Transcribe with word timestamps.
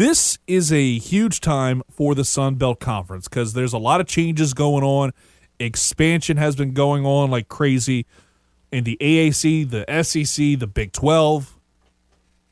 this 0.00 0.38
is 0.46 0.72
a 0.72 0.98
huge 0.98 1.42
time 1.42 1.82
for 1.90 2.14
the 2.14 2.24
Sun 2.24 2.54
Belt 2.54 2.80
Conference 2.80 3.28
because 3.28 3.52
there's 3.52 3.74
a 3.74 3.78
lot 3.78 4.00
of 4.00 4.06
changes 4.06 4.54
going 4.54 4.82
on. 4.82 5.12
Expansion 5.58 6.38
has 6.38 6.56
been 6.56 6.72
going 6.72 7.04
on 7.04 7.30
like 7.30 7.48
crazy 7.48 8.06
in 8.72 8.84
the 8.84 8.96
AAC, 8.98 9.68
the 9.68 9.84
SEC, 10.02 10.58
the 10.58 10.66
Big 10.66 10.92
12. 10.92 11.54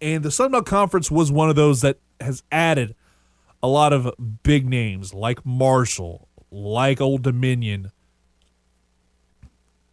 And 0.02 0.22
the 0.22 0.30
Sun 0.30 0.52
Belt 0.52 0.66
Conference 0.66 1.10
was 1.10 1.32
one 1.32 1.48
of 1.48 1.56
those 1.56 1.80
that 1.80 1.96
has 2.20 2.42
added 2.52 2.94
a 3.62 3.66
lot 3.66 3.94
of 3.94 4.12
big 4.42 4.68
names 4.68 5.14
like 5.14 5.46
Marshall, 5.46 6.28
like 6.50 7.00
Old 7.00 7.22
Dominion. 7.22 7.92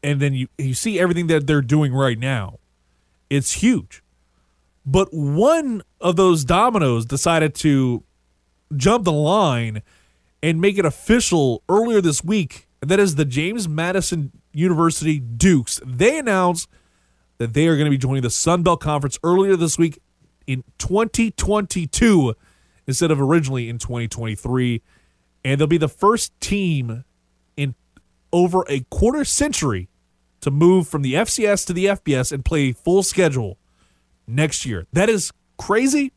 And 0.04 0.20
then 0.20 0.34
you, 0.34 0.50
you 0.58 0.74
see 0.74 1.00
everything 1.00 1.28
that 1.28 1.48
they're 1.48 1.62
doing 1.62 1.94
right 1.94 2.20
now. 2.20 2.60
It's 3.30 3.54
huge. 3.54 4.04
But 4.86 5.14
one 5.14 5.82
of 6.00 6.16
those 6.16 6.46
dominoes 6.46 7.06
decided 7.06 7.56
to 7.56 8.04
jump 8.76 9.06
the 9.06 9.12
line 9.12 9.82
and 10.44 10.62
make 10.62 10.78
it 10.78 10.86
official 10.86 11.64
earlier 11.68 12.02
this 12.02 12.24
week. 12.24 12.68
And 12.82 12.92
that 12.92 13.00
is 13.00 13.16
the 13.16 13.26
James 13.26 13.68
Madison 13.68 14.32
University 14.54 15.20
Dukes. 15.20 15.82
They 15.84 16.20
announced 16.20 16.70
that 17.40 17.54
they 17.54 17.68
are 17.68 17.76
going 17.76 17.86
to 17.86 17.92
be 17.92 17.98
joining 17.98 18.22
the 18.22 18.30
Sun 18.30 18.64
Belt 18.64 18.80
Conference 18.80 19.18
earlier 19.24 19.56
this 19.56 19.78
week 19.78 20.00
in 20.46 20.64
2022 20.78 22.36
instead 22.86 23.10
of 23.10 23.20
originally 23.20 23.70
in 23.70 23.80
2023. 23.80 24.84
And 25.44 25.60
they'll 25.60 25.68
be 25.68 25.78
the 25.78 25.88
first 25.88 26.40
team 26.40 27.04
in 27.58 27.74
over 28.32 28.66
a 28.70 28.82
quarter 28.92 29.26
century 29.26 29.90
to 30.42 30.52
move 30.52 30.88
from 30.88 31.02
the 31.02 31.16
FCS 31.16 31.66
to 31.68 31.74
the 31.74 31.86
FBS 31.86 32.32
and 32.32 32.46
play 32.46 32.72
full 32.72 33.02
schedule 33.02 33.58
next 34.28 34.66
year. 34.66 34.88
That 34.94 35.10
is 35.10 35.32
crazy, 35.58 36.12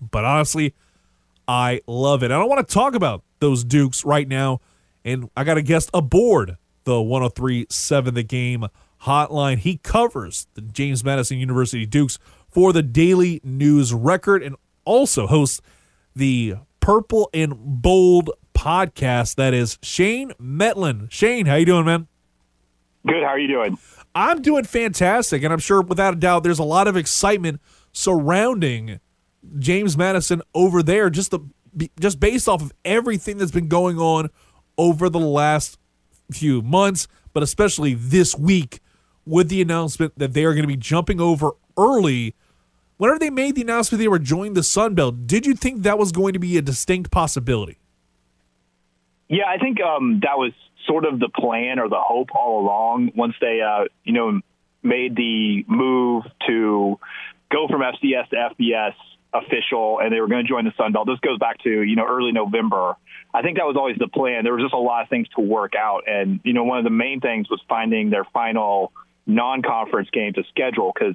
but 0.00 0.24
honestly, 0.24 0.74
I 1.46 1.80
love 1.86 2.22
it. 2.22 2.30
I 2.30 2.38
don't 2.38 2.48
want 2.48 2.66
to 2.66 2.74
talk 2.74 2.94
about 2.94 3.22
those 3.40 3.64
Dukes 3.64 4.04
right 4.04 4.28
now, 4.28 4.60
and 5.04 5.30
I 5.36 5.44
got 5.44 5.58
a 5.58 5.62
guest 5.62 5.90
aboard 5.92 6.56
the 6.84 7.02
1037 7.02 8.14
The 8.14 8.22
Game 8.22 8.66
hotline. 9.02 9.58
He 9.58 9.78
covers 9.78 10.46
the 10.54 10.60
James 10.62 11.04
Madison 11.04 11.38
University 11.38 11.86
Dukes 11.86 12.18
for 12.48 12.72
the 12.72 12.82
Daily 12.82 13.40
News 13.44 13.92
Record 13.92 14.42
and 14.42 14.56
also 14.84 15.26
hosts 15.26 15.60
the 16.14 16.56
Purple 16.80 17.30
and 17.32 17.54
Bold 17.56 18.30
podcast. 18.54 19.36
That 19.36 19.54
is 19.54 19.78
Shane 19.82 20.32
Mettler. 20.40 21.10
Shane, 21.10 21.46
how 21.46 21.56
you 21.56 21.66
doing, 21.66 21.84
man? 21.84 22.08
Good. 23.06 23.22
How 23.22 23.30
are 23.30 23.38
you 23.38 23.48
doing? 23.48 23.78
I'm 24.14 24.42
doing 24.42 24.64
fantastic, 24.64 25.42
and 25.42 25.52
I'm 25.52 25.58
sure 25.58 25.82
without 25.82 26.14
a 26.14 26.16
doubt 26.16 26.42
there's 26.42 26.58
a 26.58 26.64
lot 26.64 26.88
of 26.88 26.96
excitement 26.96 27.60
surrounding 27.92 29.00
James 29.58 29.96
Madison 29.96 30.42
over 30.54 30.82
there, 30.82 31.10
just 31.10 31.30
the 31.30 31.40
just 32.00 32.18
based 32.18 32.48
off 32.48 32.62
of 32.62 32.72
everything 32.84 33.38
that's 33.38 33.52
been 33.52 33.68
going 33.68 33.98
on 33.98 34.28
over 34.76 35.08
the 35.08 35.20
last 35.20 35.78
few 36.32 36.62
months, 36.62 37.06
but 37.32 37.42
especially 37.42 37.94
this 37.94 38.36
week 38.36 38.80
with 39.24 39.48
the 39.48 39.62
announcement 39.62 40.18
that 40.18 40.32
they 40.32 40.44
are 40.44 40.52
going 40.52 40.64
to 40.64 40.68
be 40.68 40.76
jumping 40.76 41.20
over 41.20 41.52
early. 41.76 42.34
Whenever 42.96 43.18
they 43.18 43.30
made 43.30 43.54
the 43.54 43.62
announcement 43.62 44.00
they 44.00 44.08
were 44.08 44.18
joining 44.18 44.54
the 44.54 44.62
Sun 44.62 44.94
Belt, 44.94 45.26
did 45.26 45.46
you 45.46 45.54
think 45.54 45.82
that 45.82 45.98
was 45.98 46.12
going 46.12 46.32
to 46.32 46.38
be 46.38 46.58
a 46.58 46.62
distinct 46.62 47.10
possibility? 47.10 47.78
Yeah, 49.30 49.44
I 49.48 49.58
think 49.58 49.80
um, 49.80 50.20
that 50.22 50.36
was 50.38 50.52
sort 50.88 51.04
of 51.04 51.20
the 51.20 51.28
plan 51.28 51.78
or 51.78 51.88
the 51.88 52.00
hope 52.00 52.30
all 52.34 52.60
along. 52.60 53.12
Once 53.14 53.34
they, 53.40 53.60
uh, 53.60 53.84
you 54.02 54.12
know, 54.12 54.40
made 54.82 55.14
the 55.14 55.64
move 55.68 56.24
to 56.48 56.98
go 57.50 57.68
from 57.68 57.80
FCS 57.80 58.28
to 58.30 58.36
FBS 58.58 58.94
official, 59.32 60.00
and 60.00 60.12
they 60.12 60.20
were 60.20 60.26
going 60.26 60.44
to 60.44 60.48
join 60.48 60.64
the 60.64 60.72
Sun 60.76 60.92
Belt. 60.92 61.06
This 61.06 61.20
goes 61.20 61.38
back 61.38 61.62
to 61.62 61.70
you 61.70 61.94
know 61.94 62.06
early 62.08 62.32
November. 62.32 62.96
I 63.32 63.42
think 63.42 63.58
that 63.58 63.66
was 63.66 63.76
always 63.76 63.96
the 63.98 64.08
plan. 64.08 64.42
There 64.42 64.52
was 64.52 64.64
just 64.64 64.74
a 64.74 64.78
lot 64.78 65.02
of 65.02 65.08
things 65.08 65.28
to 65.36 65.40
work 65.40 65.74
out, 65.76 66.08
and 66.08 66.40
you 66.42 66.52
know 66.52 66.64
one 66.64 66.78
of 66.78 66.84
the 66.84 66.90
main 66.90 67.20
things 67.20 67.48
was 67.48 67.60
finding 67.68 68.10
their 68.10 68.24
final 68.24 68.92
non-conference 69.26 70.10
game 70.10 70.32
to 70.32 70.42
schedule 70.48 70.90
because 70.92 71.14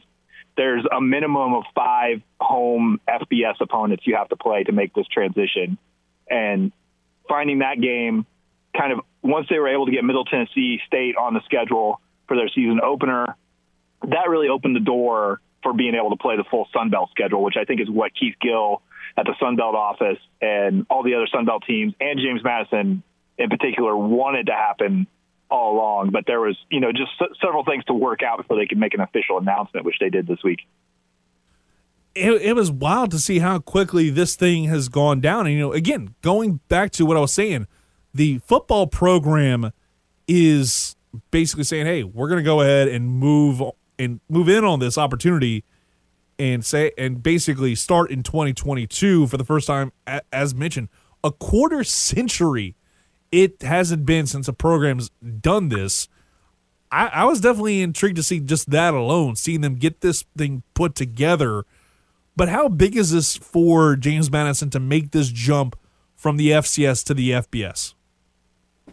there's 0.55 0.85
a 0.89 1.01
minimum 1.01 1.53
of 1.53 1.63
five 1.75 2.21
home 2.39 3.01
FBS 3.09 3.59
opponents 3.59 4.07
you 4.07 4.15
have 4.15 4.29
to 4.29 4.37
play 4.37 4.63
to 4.63 4.71
make 4.71 4.93
this 4.93 5.07
transition, 5.07 5.77
and 6.29 6.71
finding 7.27 7.59
that 7.59 7.79
game 7.81 8.25
kind 8.77 8.91
of 8.91 8.99
once 9.21 9.47
they 9.49 9.57
were 9.57 9.69
able 9.69 9.85
to 9.85 9.91
get 9.91 10.03
Middle 10.03 10.25
Tennessee 10.25 10.79
State 10.85 11.15
on 11.17 11.33
the 11.33 11.41
schedule 11.45 12.01
for 12.27 12.37
their 12.37 12.49
season 12.49 12.79
opener, 12.83 13.35
that 14.01 14.29
really 14.29 14.49
opened 14.49 14.75
the 14.75 14.81
door 14.81 15.41
for 15.63 15.73
being 15.73 15.95
able 15.95 16.11
to 16.11 16.17
play 16.17 16.37
the 16.37 16.43
full 16.43 16.67
Sun 16.73 16.91
Belt 16.91 17.09
schedule, 17.09 17.43
which 17.43 17.55
I 17.59 17.65
think 17.65 17.81
is 17.81 17.89
what 17.89 18.11
Keith 18.13 18.35
Gill 18.39 18.81
at 19.17 19.25
the 19.25 19.33
Sun 19.39 19.55
Belt 19.55 19.75
office 19.75 20.19
and 20.41 20.85
all 20.89 21.03
the 21.03 21.15
other 21.15 21.27
Sun 21.27 21.45
Belt 21.45 21.63
teams 21.65 21.93
and 21.99 22.19
James 22.19 22.43
Madison 22.43 23.01
in 23.37 23.49
particular 23.49 23.95
wanted 23.95 24.47
to 24.47 24.53
happen 24.53 25.07
all 25.49 25.75
along. 25.75 26.11
But 26.11 26.25
there 26.27 26.39
was, 26.39 26.57
you 26.69 26.79
know, 26.79 26.91
just 26.91 27.11
several 27.41 27.63
things 27.63 27.83
to 27.85 27.93
work 27.93 28.21
out 28.21 28.37
before 28.37 28.57
they 28.57 28.67
could 28.67 28.77
make 28.77 28.93
an 28.93 29.01
official 29.01 29.37
announcement, 29.37 29.85
which 29.85 29.97
they 29.99 30.09
did 30.09 30.27
this 30.27 30.43
week. 30.43 30.59
It, 32.15 32.41
it 32.41 32.55
was 32.55 32.71
wild 32.71 33.11
to 33.11 33.19
see 33.19 33.39
how 33.39 33.59
quickly 33.59 34.09
this 34.09 34.35
thing 34.35 34.65
has 34.65 34.87
gone 34.87 35.19
down. 35.19 35.45
And, 35.47 35.55
you 35.55 35.61
know, 35.61 35.73
again, 35.73 36.15
going 36.21 36.61
back 36.69 36.91
to 36.91 37.05
what 37.05 37.17
I 37.17 37.19
was 37.19 37.33
saying, 37.33 37.67
the 38.13 38.39
football 38.39 38.87
program 38.87 39.71
is 40.27 40.95
basically 41.31 41.65
saying, 41.65 41.85
"Hey, 41.85 42.03
we're 42.03 42.29
going 42.29 42.39
to 42.39 42.43
go 42.43 42.61
ahead 42.61 42.87
and 42.87 43.09
move 43.09 43.61
and 43.99 44.21
move 44.29 44.49
in 44.49 44.63
on 44.63 44.79
this 44.79 44.97
opportunity 44.97 45.63
and 46.37 46.65
say 46.65 46.91
and 46.97 47.21
basically 47.21 47.75
start 47.75 48.11
in 48.11 48.23
2022 48.23 49.27
for 49.27 49.37
the 49.37 49.45
first 49.45 49.67
time 49.67 49.91
as 50.31 50.55
mentioned, 50.55 50.89
a 51.23 51.31
quarter 51.31 51.83
century 51.83 52.75
it 53.31 53.61
hasn't 53.61 54.05
been 54.05 54.27
since 54.27 54.47
a 54.47 54.53
program's 54.53 55.09
done 55.41 55.69
this. 55.69 56.07
I, 56.91 57.07
I 57.07 57.25
was 57.25 57.41
definitely 57.41 57.81
intrigued 57.81 58.15
to 58.15 58.23
see 58.23 58.39
just 58.39 58.69
that 58.69 58.93
alone, 58.93 59.35
seeing 59.35 59.61
them 59.61 59.75
get 59.75 60.01
this 60.01 60.23
thing 60.37 60.63
put 60.73 60.95
together. 60.95 61.65
But 62.35 62.49
how 62.49 62.67
big 62.67 62.97
is 62.97 63.11
this 63.11 63.37
for 63.37 63.95
James 63.95 64.29
Madison 64.29 64.69
to 64.71 64.79
make 64.79 65.11
this 65.11 65.29
jump 65.29 65.77
from 66.15 66.37
the 66.37 66.49
FCS 66.51 67.03
to 67.05 67.13
the 67.13 67.31
FBS? 67.31 67.93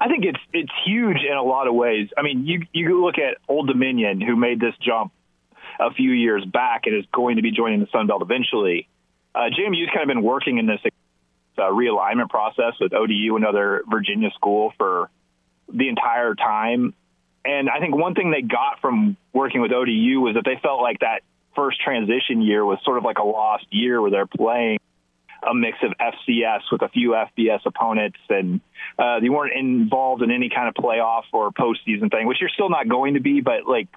I 0.00 0.08
think 0.08 0.24
it's 0.24 0.38
it's 0.52 0.72
huge 0.84 1.18
in 1.28 1.36
a 1.36 1.42
lot 1.42 1.68
of 1.68 1.74
ways. 1.74 2.08
I 2.16 2.22
mean, 2.22 2.46
you 2.46 2.66
you 2.72 3.04
look 3.04 3.18
at 3.18 3.38
Old 3.48 3.68
Dominion, 3.68 4.20
who 4.20 4.36
made 4.36 4.58
this 4.58 4.74
jump 4.80 5.12
a 5.78 5.92
few 5.92 6.10
years 6.12 6.44
back 6.44 6.82
and 6.86 6.96
is 6.96 7.04
going 7.12 7.36
to 7.36 7.42
be 7.42 7.50
joining 7.50 7.80
the 7.80 7.88
Sun 7.92 8.06
Belt 8.06 8.22
eventually. 8.22 8.88
Uh, 9.34 9.48
JMU's 9.50 9.88
kind 9.92 10.02
of 10.02 10.08
been 10.08 10.22
working 10.22 10.58
in 10.58 10.66
this 10.66 10.80
uh, 11.58 11.62
realignment 11.62 12.30
process 12.30 12.74
with 12.80 12.92
ODU, 12.92 13.36
another 13.36 13.82
Virginia 13.88 14.30
school, 14.34 14.72
for 14.78 15.10
the 15.72 15.88
entire 15.88 16.34
time. 16.34 16.94
And 17.44 17.68
I 17.68 17.80
think 17.80 17.96
one 17.96 18.14
thing 18.14 18.30
they 18.30 18.42
got 18.42 18.80
from 18.80 19.16
working 19.32 19.60
with 19.60 19.72
ODU 19.72 20.20
was 20.20 20.34
that 20.34 20.44
they 20.44 20.58
felt 20.62 20.80
like 20.80 21.00
that 21.00 21.22
first 21.54 21.80
transition 21.80 22.42
year 22.42 22.64
was 22.64 22.78
sort 22.84 22.98
of 22.98 23.04
like 23.04 23.18
a 23.18 23.24
lost 23.24 23.66
year 23.70 24.00
where 24.00 24.10
they're 24.10 24.26
playing 24.26 24.78
a 25.42 25.54
mix 25.54 25.78
of 25.82 25.92
FCS 25.98 26.60
with 26.70 26.82
a 26.82 26.88
few 26.88 27.10
FBS 27.10 27.60
opponents, 27.66 28.18
and 28.28 28.60
uh, 28.98 29.20
they 29.20 29.28
weren't 29.28 29.54
involved 29.54 30.22
in 30.22 30.30
any 30.30 30.48
kind 30.48 30.68
of 30.68 30.74
playoff 30.74 31.24
or 31.32 31.50
postseason 31.50 32.10
thing, 32.10 32.26
which 32.26 32.38
you're 32.40 32.50
still 32.50 32.70
not 32.70 32.88
going 32.88 33.14
to 33.14 33.20
be. 33.20 33.40
But 33.40 33.66
like, 33.66 33.88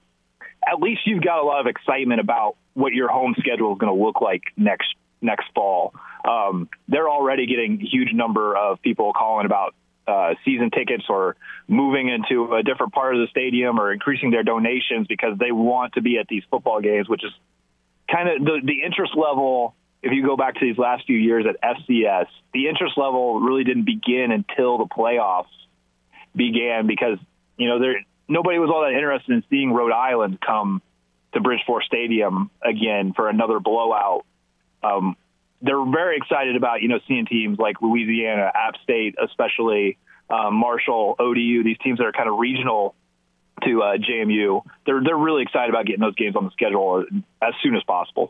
at 0.67 0.79
least 0.79 1.01
you've 1.05 1.23
got 1.23 1.39
a 1.39 1.45
lot 1.45 1.59
of 1.61 1.67
excitement 1.67 2.19
about 2.19 2.55
what 2.73 2.93
your 2.93 3.09
home 3.09 3.35
schedule 3.37 3.73
is 3.73 3.77
going 3.77 3.95
to 3.95 4.03
look 4.03 4.21
like 4.21 4.41
next 4.57 4.87
next 5.21 5.45
fall. 5.53 5.93
Um, 6.27 6.69
they're 6.87 7.09
already 7.09 7.45
getting 7.45 7.81
a 7.81 7.85
huge 7.85 8.13
number 8.13 8.55
of 8.55 8.81
people 8.81 9.13
calling 9.13 9.45
about 9.45 9.75
uh, 10.07 10.35
season 10.43 10.69
tickets 10.71 11.05
or 11.09 11.35
moving 11.67 12.09
into 12.09 12.53
a 12.53 12.63
different 12.63 12.93
part 12.93 13.15
of 13.15 13.21
the 13.21 13.27
stadium 13.29 13.79
or 13.79 13.91
increasing 13.91 14.31
their 14.31 14.43
donations 14.43 15.07
because 15.07 15.37
they 15.39 15.51
want 15.51 15.93
to 15.93 16.01
be 16.01 16.17
at 16.17 16.27
these 16.27 16.43
football 16.49 16.79
games, 16.81 17.09
which 17.09 17.23
is 17.23 17.31
kind 18.11 18.29
of 18.29 18.45
the, 18.45 18.61
the 18.63 18.83
interest 18.83 19.13
level 19.15 19.75
if 20.05 20.11
you 20.11 20.23
go 20.23 20.37
back 20.37 20.53
to 20.53 20.59
these 20.61 20.77
last 20.77 21.07
few 21.07 21.17
years 21.17 21.45
at 21.49 21.59
FCS, 21.61 22.27
the 22.53 22.67
interest 22.67 22.95
level 22.95 23.39
really 23.39 23.63
didn't 23.63 23.85
begin 23.85 24.31
until 24.31 24.77
the 24.77 24.85
playoffs 24.85 25.45
began 26.35 26.85
because 26.85 27.17
you 27.57 27.67
know 27.67 27.79
there 27.79 27.95
nobody 28.27 28.59
was 28.59 28.69
all 28.69 28.81
that 28.81 28.93
interested 28.93 29.31
in 29.31 29.43
seeing 29.49 29.73
Rhode 29.73 29.91
Island 29.91 30.39
come 30.39 30.83
to 31.33 31.39
Bridgeforth 31.39 31.85
Stadium 31.85 32.51
again 32.61 33.13
for 33.13 33.29
another 33.29 33.59
blowout. 33.59 34.25
Um, 34.83 35.15
they're 35.63 35.83
very 35.83 36.17
excited 36.17 36.55
about 36.55 36.83
you 36.83 36.87
know 36.87 36.99
seeing 37.07 37.25
teams 37.25 37.57
like 37.57 37.81
Louisiana, 37.81 38.51
App 38.53 38.75
State, 38.83 39.15
especially 39.23 39.97
um, 40.29 40.55
Marshall, 40.55 41.15
ODU, 41.19 41.63
these 41.63 41.77
teams 41.83 41.99
that 41.99 42.05
are 42.05 42.11
kind 42.11 42.29
of 42.29 42.37
regional 42.39 42.95
to 43.63 43.81
uh, 43.81 43.97
JMU. 43.97 44.61
They're 44.85 45.01
they're 45.03 45.17
really 45.17 45.43
excited 45.43 45.69
about 45.69 45.85
getting 45.85 46.01
those 46.01 46.15
games 46.15 46.35
on 46.35 46.45
the 46.45 46.51
schedule 46.51 47.05
as 47.41 47.53
soon 47.61 47.75
as 47.75 47.83
possible 47.83 48.29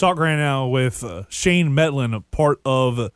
talk 0.00 0.18
right 0.18 0.36
now 0.36 0.66
with 0.66 1.04
uh, 1.04 1.24
Shane 1.28 1.70
Mettler, 1.70 2.24
part 2.30 2.60
of 2.64 3.10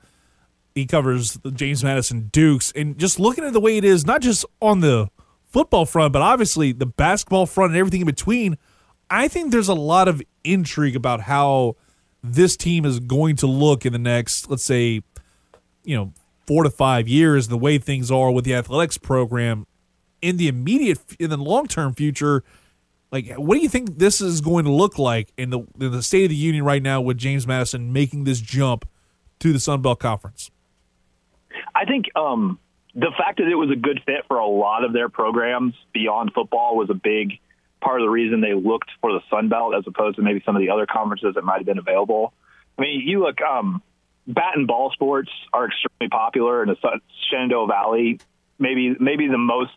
he 0.74 0.86
covers 0.86 1.34
the 1.34 1.50
James 1.50 1.82
Madison 1.82 2.28
Dukes, 2.32 2.72
and 2.76 2.98
just 2.98 3.18
looking 3.18 3.44
at 3.44 3.52
the 3.52 3.60
way 3.60 3.76
it 3.76 3.84
is, 3.84 4.04
not 4.04 4.20
just 4.20 4.44
on 4.60 4.80
the 4.80 5.08
football 5.44 5.86
front, 5.86 6.12
but 6.12 6.20
obviously 6.20 6.72
the 6.72 6.86
basketball 6.86 7.46
front 7.46 7.70
and 7.70 7.78
everything 7.78 8.00
in 8.00 8.06
between. 8.06 8.58
I 9.08 9.28
think 9.28 9.50
there's 9.50 9.68
a 9.68 9.74
lot 9.74 10.08
of 10.08 10.22
intrigue 10.42 10.96
about 10.96 11.22
how 11.22 11.76
this 12.22 12.56
team 12.56 12.84
is 12.84 13.00
going 13.00 13.36
to 13.36 13.46
look 13.46 13.86
in 13.86 13.92
the 13.92 13.98
next, 13.98 14.50
let's 14.50 14.64
say, 14.64 15.02
you 15.84 15.96
know, 15.96 16.12
four 16.46 16.64
to 16.64 16.70
five 16.70 17.08
years, 17.08 17.48
the 17.48 17.58
way 17.58 17.78
things 17.78 18.10
are 18.10 18.30
with 18.30 18.44
the 18.44 18.54
athletics 18.54 18.98
program 18.98 19.66
in 20.22 20.36
the 20.36 20.48
immediate, 20.48 20.98
in 21.18 21.30
the 21.30 21.36
long 21.36 21.66
term 21.66 21.94
future, 21.94 22.42
like 23.12 23.32
what 23.34 23.54
do 23.54 23.60
you 23.60 23.68
think 23.68 23.98
this 23.98 24.20
is 24.20 24.40
going 24.40 24.64
to 24.64 24.72
look 24.72 24.98
like 24.98 25.32
in 25.36 25.50
the 25.50 25.60
in 25.80 25.92
the 25.92 26.02
State 26.02 26.24
of 26.24 26.30
the 26.30 26.36
Union 26.36 26.64
right 26.64 26.82
now 26.82 27.00
with 27.00 27.18
James 27.18 27.46
Madison 27.46 27.92
making 27.92 28.24
this 28.24 28.40
jump 28.40 28.86
to 29.40 29.52
the 29.52 29.60
Sun 29.60 29.82
Belt 29.82 30.00
Conference? 30.00 30.50
I 31.74 31.84
think 31.84 32.06
um, 32.16 32.58
the 32.94 33.12
fact 33.16 33.38
that 33.38 33.48
it 33.48 33.54
was 33.54 33.70
a 33.70 33.76
good 33.76 34.00
fit 34.06 34.24
for 34.26 34.38
a 34.38 34.46
lot 34.46 34.84
of 34.84 34.92
their 34.92 35.08
programs 35.08 35.74
beyond 35.92 36.32
football 36.34 36.76
was 36.76 36.90
a 36.90 36.94
big 36.94 37.38
part 37.80 38.00
of 38.00 38.06
the 38.06 38.10
reason 38.10 38.40
they 38.40 38.54
looked 38.54 38.90
for 39.00 39.12
the 39.12 39.20
Sun 39.30 39.48
Belt 39.48 39.74
as 39.74 39.84
opposed 39.86 40.16
to 40.16 40.22
maybe 40.22 40.42
some 40.44 40.56
of 40.56 40.60
the 40.60 40.70
other 40.70 40.86
conferences 40.86 41.34
that 41.34 41.44
might 41.44 41.58
have 41.58 41.66
been 41.66 41.78
available. 41.78 42.32
I 42.78 42.82
mean, 42.82 43.02
you 43.04 43.20
look, 43.20 43.40
um, 43.42 43.82
bat 44.26 44.52
and 44.56 44.66
ball 44.66 44.90
sports 44.92 45.30
are 45.52 45.66
extremely 45.66 46.08
popular 46.10 46.62
in 46.62 46.68
the 46.68 47.00
Shenandoah 47.30 47.66
Valley, 47.66 48.20
maybe 48.58 48.94
maybe 48.98 49.28
the 49.28 49.38
most 49.38 49.72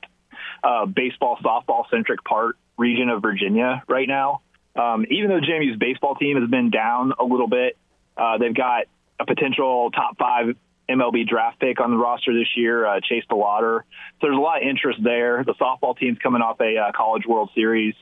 uh, 0.63 0.85
baseball 0.85 1.37
softball 1.43 1.89
centric 1.89 2.23
part 2.23 2.57
region 2.77 3.09
of 3.09 3.21
Virginia 3.21 3.83
right 3.87 4.07
now. 4.07 4.41
Um, 4.75 5.05
even 5.09 5.29
though 5.29 5.39
JMU's 5.39 5.77
baseball 5.77 6.15
team 6.15 6.39
has 6.39 6.49
been 6.49 6.69
down 6.69 7.13
a 7.19 7.23
little 7.23 7.47
bit, 7.47 7.77
uh, 8.15 8.37
they've 8.37 8.53
got 8.53 8.85
a 9.19 9.25
potential 9.25 9.89
top 9.91 10.17
five 10.17 10.55
MLB 10.87 11.27
draft 11.27 11.59
pick 11.59 11.79
on 11.81 11.91
the 11.91 11.97
roster 11.97 12.33
this 12.33 12.47
year, 12.55 12.85
uh, 12.85 12.99
Chase 13.01 13.23
DeLauter. 13.29 13.81
So 13.81 14.27
there's 14.27 14.37
a 14.37 14.41
lot 14.41 14.61
of 14.61 14.67
interest 14.67 14.99
there. 15.03 15.43
The 15.43 15.55
softball 15.55 15.97
team's 15.97 16.19
coming 16.19 16.41
off 16.41 16.61
a 16.61 16.77
uh, 16.77 16.91
College 16.95 17.25
World 17.27 17.49
Series 17.55 17.95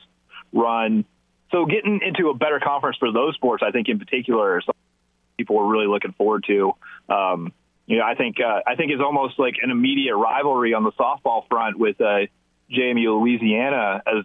run. 0.52 1.04
So 1.50 1.64
getting 1.64 2.00
into 2.02 2.28
a 2.28 2.34
better 2.34 2.60
conference 2.62 2.96
for 2.98 3.12
those 3.12 3.34
sports, 3.34 3.62
I 3.66 3.70
think 3.70 3.88
in 3.88 3.98
particular, 3.98 4.62
people 5.46 5.60
are 5.60 5.66
really 5.66 5.86
looking 5.86 6.12
forward 6.12 6.44
to. 6.48 6.72
Um, 7.08 7.52
you 7.86 7.98
know, 7.98 8.04
I 8.04 8.14
think 8.14 8.36
uh, 8.40 8.60
I 8.66 8.74
think 8.74 8.90
it's 8.90 9.02
almost 9.02 9.38
like 9.38 9.54
an 9.62 9.70
immediate 9.70 10.16
rivalry 10.16 10.74
on 10.74 10.82
the 10.82 10.92
softball 10.92 11.48
front 11.48 11.78
with 11.78 12.00
uh, 12.00 12.26
JMU 12.70 13.20
Louisiana 13.20 14.02
as 14.06 14.24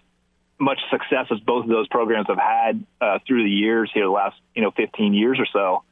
much 0.59 0.79
success 0.89 1.27
as 1.31 1.39
both 1.39 1.65
of 1.65 1.69
those 1.69 1.87
programs 1.87 2.27
have 2.27 2.39
had 2.39 2.83
uh, 2.99 3.19
through 3.27 3.43
the 3.43 3.49
years 3.49 3.91
here, 3.93 4.05
the 4.05 4.11
last 4.11 4.35
you 4.55 4.63
know 4.63 4.71
15 4.71 5.13
years 5.13 5.39
or 5.39 5.45
so. 5.53 5.83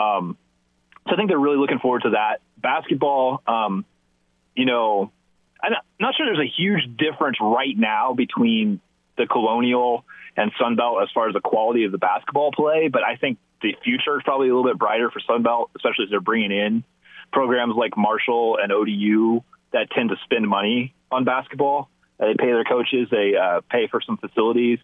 Um, 0.00 0.36
so 1.06 1.14
I 1.14 1.16
think 1.16 1.28
they're 1.28 1.38
really 1.38 1.56
looking 1.56 1.78
forward 1.78 2.02
to 2.02 2.10
that. 2.10 2.40
Basketball, 2.58 3.42
um, 3.46 3.84
you 4.54 4.66
know, 4.66 5.10
I'm 5.62 5.72
not 5.98 6.14
sure 6.16 6.26
there's 6.26 6.46
a 6.46 6.62
huge 6.62 6.96
difference 6.98 7.38
right 7.40 7.76
now 7.76 8.12
between 8.12 8.80
the 9.16 9.26
Colonial 9.26 10.04
and 10.36 10.50
Sunbelt 10.60 11.02
as 11.02 11.08
far 11.14 11.28
as 11.28 11.34
the 11.34 11.40
quality 11.40 11.84
of 11.84 11.92
the 11.92 11.98
basketball 11.98 12.52
play, 12.52 12.88
but 12.88 13.02
I 13.02 13.16
think 13.16 13.38
the 13.64 13.74
future 13.82 14.18
is 14.18 14.22
probably 14.24 14.48
a 14.48 14.54
little 14.54 14.70
bit 14.70 14.78
brighter 14.78 15.10
for 15.10 15.20
Sunbelt, 15.20 15.70
especially 15.74 16.04
as 16.04 16.10
they're 16.10 16.20
bringing 16.20 16.52
in 16.52 16.84
programs 17.32 17.74
like 17.76 17.96
Marshall 17.96 18.58
and 18.62 18.70
ODU 18.70 19.42
that 19.72 19.90
tend 19.90 20.10
to 20.10 20.16
spend 20.24 20.46
money 20.46 20.94
on 21.10 21.24
basketball. 21.24 21.88
Uh, 22.20 22.26
they 22.26 22.34
pay 22.38 22.52
their 22.52 22.64
coaches, 22.64 23.08
they 23.10 23.32
uh, 23.34 23.60
pay 23.70 23.88
for 23.88 24.00
some 24.00 24.18
facilities. 24.18 24.78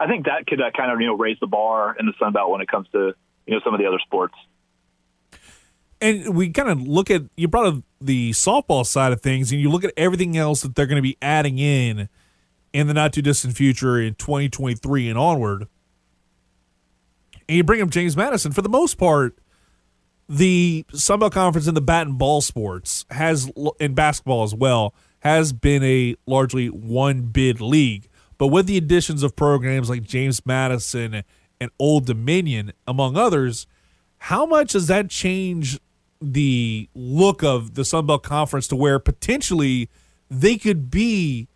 I 0.00 0.08
think 0.08 0.26
that 0.26 0.46
could 0.46 0.60
uh, 0.60 0.70
kind 0.76 0.90
of 0.90 1.00
you 1.00 1.06
know 1.06 1.16
raise 1.16 1.38
the 1.40 1.46
bar 1.46 1.94
in 1.98 2.06
the 2.06 2.12
Sun 2.18 2.32
Belt 2.32 2.50
when 2.50 2.60
it 2.60 2.68
comes 2.68 2.88
to 2.92 3.12
you 3.46 3.54
know 3.54 3.60
some 3.64 3.74
of 3.74 3.80
the 3.80 3.86
other 3.86 4.00
sports. 4.04 4.34
And 6.00 6.34
we 6.34 6.50
kind 6.50 6.68
of 6.68 6.80
look 6.80 7.10
at 7.10 7.22
you 7.36 7.46
brought 7.46 7.66
up 7.66 7.84
the 8.00 8.30
softball 8.30 8.84
side 8.84 9.12
of 9.12 9.20
things, 9.20 9.52
and 9.52 9.60
you 9.60 9.70
look 9.70 9.84
at 9.84 9.92
everything 9.96 10.36
else 10.36 10.62
that 10.62 10.74
they're 10.74 10.86
going 10.86 10.96
to 10.96 11.02
be 11.02 11.16
adding 11.22 11.58
in 11.58 12.08
in 12.72 12.86
the 12.88 12.94
not 12.94 13.12
too 13.12 13.22
distant 13.22 13.56
future 13.56 14.00
in 14.00 14.14
2023 14.14 15.08
and 15.08 15.18
onward. 15.18 15.68
And 17.48 17.56
you 17.56 17.64
bring 17.64 17.82
up 17.82 17.90
James 17.90 18.16
Madison. 18.16 18.52
For 18.52 18.62
the 18.62 18.68
most 18.68 18.96
part, 18.96 19.38
the 20.28 20.84
Sun 20.92 21.20
Belt 21.20 21.32
Conference 21.32 21.66
in 21.66 21.74
the 21.74 21.80
bat 21.80 22.06
and 22.06 22.18
ball 22.18 22.40
sports 22.40 23.04
has, 23.10 23.50
in 23.78 23.94
basketball 23.94 24.44
as 24.44 24.54
well, 24.54 24.94
has 25.20 25.52
been 25.52 25.82
a 25.82 26.16
largely 26.26 26.68
one 26.68 27.22
bid 27.22 27.60
league. 27.60 28.08
But 28.38 28.48
with 28.48 28.66
the 28.66 28.76
additions 28.76 29.22
of 29.22 29.36
programs 29.36 29.88
like 29.88 30.02
James 30.02 30.44
Madison 30.44 31.22
and 31.60 31.70
Old 31.78 32.06
Dominion, 32.06 32.72
among 32.86 33.16
others, 33.16 33.66
how 34.18 34.46
much 34.46 34.72
does 34.72 34.86
that 34.86 35.10
change 35.10 35.78
the 36.20 36.88
look 36.94 37.42
of 37.42 37.74
the 37.74 37.84
Sun 37.84 38.06
Belt 38.06 38.22
Conference 38.22 38.66
to 38.68 38.76
where 38.76 38.98
potentially 38.98 39.88
they 40.30 40.56
could 40.56 40.90
be 40.90 41.48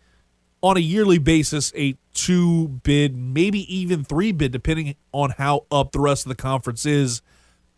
on 0.61 0.77
a 0.77 0.79
yearly 0.79 1.17
basis 1.17 1.71
a 1.75 1.95
two 2.13 2.67
bid, 2.67 3.15
maybe 3.15 3.59
even 3.73 4.03
three 4.03 4.31
bid, 4.31 4.51
depending 4.51 4.95
on 5.11 5.31
how 5.31 5.65
up 5.71 5.91
the 5.91 5.99
rest 5.99 6.25
of 6.25 6.29
the 6.29 6.35
conference 6.35 6.85
is? 6.85 7.21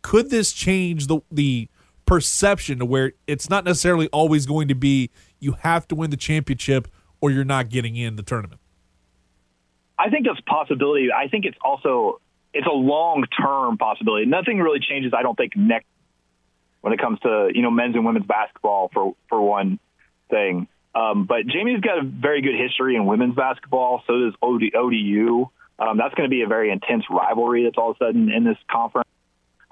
Could 0.01 0.29
this 0.29 0.53
change 0.53 1.07
the 1.07 1.19
the 1.31 1.67
perception 2.05 2.79
to 2.79 2.85
where 2.85 3.13
it's 3.27 3.49
not 3.49 3.65
necessarily 3.65 4.07
always 4.07 4.45
going 4.45 4.67
to 4.67 4.75
be 4.75 5.11
you 5.39 5.51
have 5.61 5.87
to 5.87 5.95
win 5.95 6.09
the 6.09 6.17
championship 6.17 6.87
or 7.21 7.29
you're 7.31 7.43
not 7.43 7.69
getting 7.69 7.95
in 7.95 8.15
the 8.15 8.23
tournament? 8.23 8.59
I 9.97 10.09
think 10.09 10.25
that's 10.25 10.39
possibility. 10.41 11.09
I 11.11 11.27
think 11.27 11.45
it's 11.45 11.57
also 11.61 12.21
it's 12.53 12.67
a 12.67 12.73
long 12.73 13.25
term 13.39 13.77
possibility. 13.77 14.25
Nothing 14.25 14.59
really 14.59 14.79
changes. 14.79 15.13
I 15.15 15.21
don't 15.21 15.35
think 15.35 15.55
next 15.55 15.85
when 16.81 16.93
it 16.93 16.99
comes 16.99 17.19
to 17.19 17.49
you 17.53 17.61
know 17.61 17.71
men's 17.71 17.95
and 17.95 18.05
women's 18.05 18.25
basketball 18.25 18.89
for 18.93 19.15
for 19.27 19.41
one 19.41 19.79
thing. 20.29 20.67
Um, 20.95 21.25
but 21.25 21.45
Jamie's 21.47 21.81
got 21.81 21.99
a 21.99 22.03
very 22.03 22.41
good 22.41 22.55
history 22.55 22.95
in 22.95 23.05
women's 23.05 23.35
basketball. 23.35 24.03
So 24.07 24.25
does 24.25 24.33
OD, 24.41 24.75
ODU. 24.75 25.49
Um, 25.77 25.97
that's 25.97 26.13
going 26.15 26.29
to 26.29 26.33
be 26.33 26.41
a 26.41 26.47
very 26.47 26.71
intense 26.71 27.05
rivalry. 27.09 27.63
That's 27.63 27.77
all 27.77 27.91
of 27.91 27.97
a 28.01 28.05
sudden 28.05 28.31
in 28.31 28.43
this 28.43 28.57
conference 28.69 29.07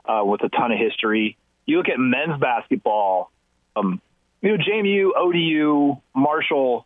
uh, 0.05 0.21
with 0.23 0.43
a 0.43 0.49
ton 0.49 0.71
of 0.71 0.79
history. 0.79 1.37
You 1.65 1.77
look 1.77 1.89
at 1.89 1.99
men's 1.99 2.39
basketball. 2.39 3.31
Um, 3.75 4.01
you 4.41 4.55
know, 4.55 4.63
JMU, 4.63 5.09
ODU, 5.17 5.97
Marshall 6.15 6.85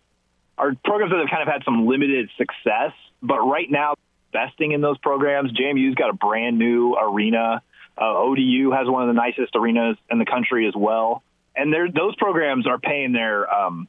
are 0.57 0.74
programs 0.83 1.12
that 1.12 1.19
have 1.19 1.30
kind 1.30 1.48
of 1.48 1.54
had 1.54 1.63
some 1.63 1.86
limited 1.88 2.30
success, 2.38 2.94
but 3.22 3.39
right 3.39 3.69
now, 3.69 3.95
investing 4.33 4.72
in 4.72 4.81
those 4.81 4.98
programs. 5.00 5.51
JMU's 5.51 5.95
got 5.95 6.10
a 6.10 6.13
brand 6.13 6.57
new 6.57 6.95
arena. 6.95 7.62
Uh, 7.98 8.18
ODU 8.18 8.72
has 8.72 8.88
one 8.88 9.04
of 9.04 9.13
the 9.13 9.19
nicest 9.19 9.56
arenas 9.56 9.98
in 10.10 10.19
the 10.19 10.25
country 10.25 10.68
as 10.68 10.74
well. 10.75 11.24
And 11.56 11.74
those 11.74 12.16
programs 12.16 12.66
are 12.66 12.80
paying 12.80 13.12
their 13.12 13.54
um, 13.54 13.88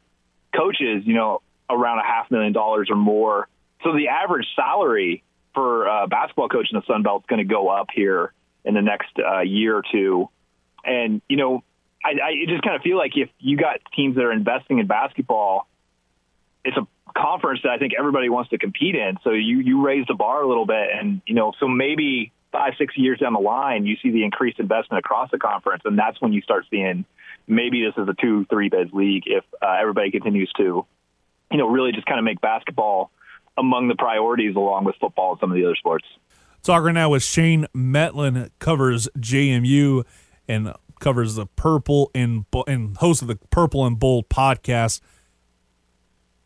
coaches, 0.54 1.02
you 1.04 1.14
know, 1.14 1.42
around 1.68 1.98
a 1.98 2.04
half 2.04 2.30
million 2.30 2.52
dollars 2.52 2.88
or 2.90 2.96
more. 2.96 3.48
So 3.82 3.92
the 3.92 4.08
average 4.08 4.46
salary 4.54 5.22
for 5.54 5.86
a 5.86 6.06
basketball 6.06 6.48
coach 6.48 6.68
in 6.72 6.78
the 6.78 6.86
Sun 6.86 7.02
Belt 7.02 7.22
is 7.22 7.26
going 7.26 7.46
to 7.46 7.52
go 7.52 7.68
up 7.68 7.88
here 7.92 8.32
in 8.64 8.74
the 8.74 8.82
next 8.82 9.10
uh, 9.18 9.40
year 9.40 9.76
or 9.76 9.82
two. 9.90 10.28
And, 10.84 11.20
you 11.28 11.36
know, 11.36 11.62
I, 12.04 12.10
I 12.10 12.32
just 12.48 12.62
kind 12.62 12.76
of 12.76 12.82
feel 12.82 12.96
like 12.96 13.12
if 13.16 13.28
you 13.38 13.56
got 13.56 13.80
teams 13.94 14.16
that 14.16 14.24
are 14.24 14.32
investing 14.32 14.78
in 14.78 14.86
basketball, 14.86 15.68
it's 16.64 16.76
a 16.76 16.86
conference 17.16 17.60
that 17.64 17.70
I 17.70 17.78
think 17.78 17.92
everybody 17.98 18.28
wants 18.28 18.50
to 18.50 18.58
compete 18.58 18.94
in. 18.94 19.18
So 19.24 19.30
you 19.30 19.58
you 19.58 19.84
raise 19.84 20.06
the 20.06 20.14
bar 20.14 20.42
a 20.42 20.48
little 20.48 20.66
bit, 20.66 20.88
and 20.92 21.20
you 21.26 21.34
know, 21.34 21.52
so 21.58 21.68
maybe 21.68 22.32
five 22.52 22.74
six 22.78 22.96
years 22.96 23.18
down 23.18 23.32
the 23.32 23.40
line, 23.40 23.86
you 23.86 23.96
see 24.02 24.10
the 24.10 24.24
increased 24.24 24.60
investment 24.60 25.00
across 25.04 25.30
the 25.30 25.38
conference, 25.38 25.82
and 25.84 25.98
that's 25.98 26.20
when 26.20 26.32
you 26.32 26.42
start 26.42 26.66
seeing 26.70 27.04
maybe 27.46 27.84
this 27.84 28.00
is 28.00 28.08
a 28.08 28.14
two 28.20 28.44
three 28.46 28.68
bed 28.68 28.90
league 28.92 29.24
if 29.26 29.44
uh, 29.60 29.76
everybody 29.80 30.10
continues 30.10 30.52
to, 30.56 30.86
you 31.50 31.58
know, 31.58 31.68
really 31.68 31.92
just 31.92 32.06
kind 32.06 32.18
of 32.18 32.24
make 32.24 32.40
basketball 32.40 33.10
among 33.58 33.88
the 33.88 33.96
priorities 33.96 34.54
along 34.54 34.84
with 34.84 34.94
football 35.00 35.32
and 35.32 35.40
some 35.40 35.50
of 35.50 35.56
the 35.56 35.64
other 35.64 35.76
sports. 35.76 36.04
Talking 36.62 36.94
now 36.94 37.10
with 37.10 37.24
Shane 37.24 37.66
Mettler, 37.74 38.50
covers 38.60 39.08
JMU 39.18 40.04
and 40.46 40.72
covers 41.00 41.34
the 41.34 41.46
Purple 41.46 42.10
and 42.14 42.44
and 42.66 42.96
host 42.98 43.22
of 43.22 43.28
the 43.28 43.36
Purple 43.50 43.84
and 43.84 43.98
Bold 43.98 44.28
podcast. 44.28 45.00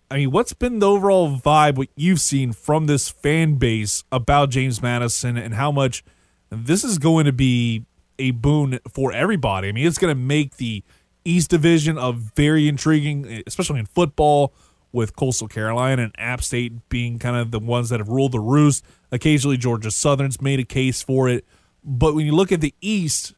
I 0.09 0.19
mean, 0.19 0.31
what's 0.31 0.53
been 0.53 0.79
the 0.79 0.89
overall 0.89 1.37
vibe, 1.37 1.77
what 1.77 1.89
you've 1.97 2.21
seen 2.21 2.53
from 2.53 2.87
this 2.87 3.09
fan 3.09 3.55
base 3.55 4.05
about 4.13 4.51
James 4.51 4.81
Madison 4.81 5.37
and 5.37 5.55
how 5.55 5.73
much 5.73 6.05
this 6.49 6.85
is 6.85 6.99
going 6.99 7.27
to 7.27 7.33
be 7.33 7.85
a 8.19 8.31
boon 8.31 8.79
for 8.93 9.13
everybody? 9.13 9.69
I 9.69 9.73
mean, 9.73 9.85
it's 9.85 9.99
going 9.99 10.15
to 10.15 10.21
make 10.21 10.59
the 10.59 10.85
East 11.25 11.51
Division 11.51 11.99
a 11.99 12.13
very 12.13 12.69
intriguing, 12.69 13.43
especially 13.49 13.81
in 13.81 13.87
football, 13.87 14.55
with 14.93 15.17
Coastal 15.17 15.49
Carolina 15.49 16.05
and 16.05 16.15
App 16.19 16.41
State 16.41 16.89
being 16.89 17.19
kind 17.19 17.37
of 17.37 17.51
the 17.51 17.59
ones 17.59 17.89
that 17.89 17.99
have 17.99 18.09
ruled 18.09 18.31
the 18.31 18.41
roost. 18.41 18.85
Occasionally, 19.11 19.57
Georgia 19.57 19.91
Southern's 19.91 20.41
made 20.41 20.61
a 20.61 20.65
case 20.65 21.03
for 21.03 21.29
it. 21.29 21.45
But 21.83 22.15
when 22.15 22.27
you 22.27 22.33
look 22.33 22.53
at 22.53 22.61
the 22.61 22.75
East, 22.81 23.35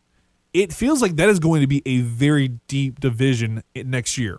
it 0.53 0.73
feels 0.73 1.01
like 1.01 1.17
that 1.17 1.31
is 1.31 1.39
going 1.39 1.63
to 1.63 1.67
be 1.67 1.83
a 1.87 2.01
very 2.01 2.49
deep 2.69 3.01
division 3.01 3.63
next 3.75 4.19
year. 4.19 4.39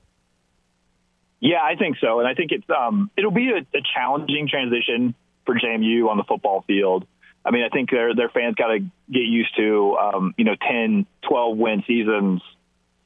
Yeah, 1.40 1.62
I 1.64 1.76
think 1.76 1.98
so, 2.02 2.20
and 2.20 2.28
I 2.28 2.34
think 2.34 2.52
it's 2.52 2.70
um, 2.70 3.10
it'll 3.16 3.32
be 3.32 3.50
a, 3.50 3.78
a 3.78 3.82
challenging 3.96 4.48
transition 4.50 5.16
for 5.46 5.56
JMU 5.56 6.10
on 6.10 6.18
the 6.18 6.24
football 6.24 6.64
field. 6.68 7.06
I 7.46 7.52
mean, 7.52 7.64
I 7.64 7.70
think 7.70 7.92
their 7.92 8.14
their 8.14 8.30
fans 8.30 8.56
got 8.56 8.68
to 8.68 8.80
get 8.80 9.24
used 9.24 9.56
to 9.58 9.98
um, 9.98 10.34
you 10.38 10.44
know 10.44 10.56
10, 10.56 11.06
12 11.28 11.58
win 11.58 11.84
seasons 11.88 12.42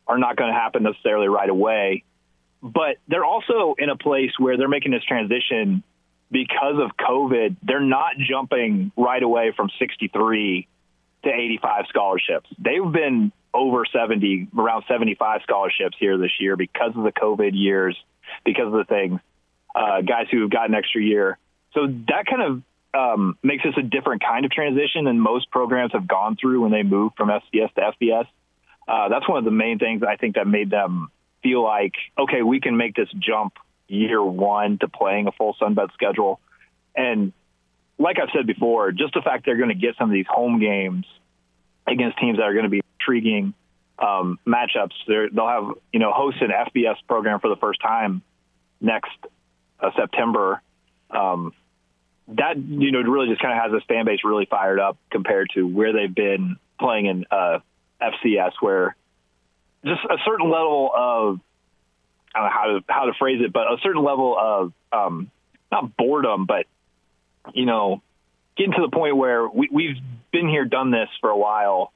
are 0.08 0.18
not 0.18 0.36
going 0.36 0.52
to 0.52 0.60
happen 0.60 0.84
necessarily 0.84 1.28
right 1.28 1.50
away. 1.50 2.04
But 2.62 2.98
they're 3.08 3.26
also 3.26 3.76
in 3.78 3.90
a 3.90 3.98
place 3.98 4.32
where 4.38 4.58
they're 4.58 4.70
making 4.70 4.92
this 4.92 5.04
transition 5.04 5.84
because 6.32 6.76
of 6.80 6.98
COVID. 6.98 7.58
They're 7.62 7.82
not 7.82 8.14
jumping 8.18 8.92
right 8.98 9.22
away 9.22 9.54
from 9.56 9.70
63 9.80 10.68
to 11.24 11.30
85 11.30 11.86
scholarships. 11.90 12.50
They've 12.58 12.92
been 12.92 13.32
over 13.54 13.84
70, 13.86 14.48
around 14.58 14.84
75 14.88 15.42
scholarships 15.44 15.96
here 16.00 16.18
this 16.18 16.32
year 16.40 16.56
because 16.58 16.96
of 16.96 17.04
the 17.04 17.12
COVID 17.12 17.52
years, 17.54 17.98
because 18.46 18.68
of 18.68 18.74
the 18.74 18.86
things, 18.86 19.20
uh, 19.76 20.02
guys 20.02 20.28
who 20.32 20.42
have 20.42 20.50
got 20.50 20.70
an 20.70 20.76
extra 20.76 21.02
year. 21.02 21.38
So 21.74 21.88
that 22.08 22.26
kind 22.30 22.42
of 22.42 22.64
um, 22.94 23.38
makes 23.42 23.64
this 23.64 23.74
a 23.78 23.82
different 23.82 24.24
kind 24.24 24.46
of 24.46 24.52
transition 24.52 25.06
than 25.06 25.20
most 25.20 25.50
programs 25.50 25.94
have 25.94 26.08
gone 26.08 26.38
through 26.40 26.62
when 26.62 26.72
they 26.72 26.84
move 26.84 27.14
from 27.18 27.30
FCS 27.30 27.74
to 27.74 27.82
FBS. 28.02 28.28
Uh, 28.88 29.10
that's 29.10 29.28
one 29.28 29.40
of 29.40 29.46
the 29.46 29.52
main 29.52 29.80
things 29.80 30.04
I 30.04 30.18
think 30.18 30.36
that 30.36 30.46
made 30.46 30.70
them 30.70 31.10
feel 31.42 31.64
like, 31.64 31.94
okay, 32.18 32.42
we 32.42 32.60
can 32.60 32.78
make 32.78 32.96
this 32.96 33.10
jump 33.18 33.54
year 33.88 34.24
one 34.24 34.78
to 34.80 34.88
playing 34.88 35.28
a 35.28 35.32
full 35.32 35.56
Sunbelt 35.60 35.94
schedule. 35.94 36.40
And 36.96 37.34
like 37.98 38.18
I've 38.20 38.30
said 38.36 38.46
before, 38.46 38.92
just 38.92 39.14
the 39.14 39.22
fact 39.22 39.46
they're 39.46 39.58
going 39.58 39.70
to 39.70 39.76
get 39.76 39.96
some 39.98 40.10
of 40.10 40.14
these 40.14 40.26
home 40.30 40.60
games 40.60 41.06
against 41.88 42.18
teams 42.20 42.38
that 42.38 42.44
are 42.44 42.54
going 42.54 42.66
to 42.66 42.70
be 42.70 42.82
intriguing 43.00 43.54
um, 44.00 44.40
matchups. 44.46 44.94
they 45.08 45.28
will 45.34 45.48
have, 45.48 45.78
you 45.92 46.00
know, 46.00 46.12
host 46.12 46.38
an 46.42 46.50
FBS 46.50 46.96
program 47.08 47.40
for 47.40 47.50
the 47.50 47.56
first 47.56 47.82
time 47.82 48.22
next 48.82 49.12
uh, 49.80 49.92
September. 49.96 50.62
Um, 51.10 51.54
that, 52.30 52.58
you 52.58 52.92
know, 52.92 53.02
really 53.02 53.28
just 53.30 53.42
kind 53.42 53.58
of 53.58 53.64
has 53.64 53.72
this 53.72 53.84
fan 53.88 54.06
base 54.06 54.20
really 54.24 54.46
fired 54.46 54.80
up 54.80 54.98
compared 55.12 55.50
to 55.56 55.68
where 55.68 55.94
they've 55.94 56.14
been 56.14 56.58
playing 56.80 57.06
in 57.06 57.26
uh, 57.30 57.60
FCS, 58.02 58.54
where 58.62 58.96
just 59.86 60.02
a 60.10 60.18
certain 60.26 60.50
level 60.50 60.90
of, 60.96 61.40
I 62.34 62.40
don't 62.40 62.48
know 62.48 62.52
how 62.52 62.66
to, 62.66 62.84
how 62.88 63.06
to 63.06 63.14
phrase 63.20 63.42
it, 63.44 63.54
but 63.54 63.72
a 63.72 63.78
certain 63.84 64.04
level 64.04 64.36
of, 64.40 64.74
um, 64.92 65.30
not 65.72 65.96
boredom, 65.98 66.46
but 66.46 66.66
you 67.54 67.66
know, 67.66 68.02
getting 68.56 68.74
to 68.74 68.82
the 68.82 68.90
point 68.90 69.18
where 69.18 69.48
we, 69.48 69.70
we've 69.72 69.98
been 70.32 70.48
here, 70.48 70.66
done 70.66 70.92
this 70.92 71.10
for 71.20 71.30
a 71.30 71.38
while. 71.38 71.92